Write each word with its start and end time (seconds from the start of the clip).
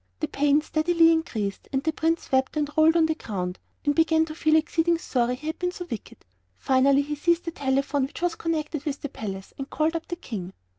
The 0.19 0.27
pain 0.27 0.61
steadily 0.63 1.11
increased, 1.11 1.67
and 1.71 1.83
the 1.83 1.93
Prince 1.93 2.31
wept 2.31 2.57
and 2.57 2.67
rolled 2.75 2.95
on 2.97 3.05
the 3.05 3.13
ground 3.13 3.59
and 3.85 3.93
began 3.93 4.25
to 4.25 4.33
feel 4.33 4.55
exceeding 4.55 4.97
sorry 4.97 5.35
he 5.35 5.45
had 5.45 5.59
been 5.59 5.71
so 5.71 5.85
wicked. 5.91 6.25
Finally 6.57 7.03
he 7.03 7.13
seized 7.13 7.45
the 7.45 7.51
telephone, 7.51 8.07
which 8.07 8.23
was 8.23 8.33
connected 8.33 8.83
with 8.83 8.99
the 9.01 9.09
palace, 9.09 9.53
and 9.59 9.69
called 9.69 9.95
up 9.95 10.07
the 10.07 10.15
King. 10.15 10.53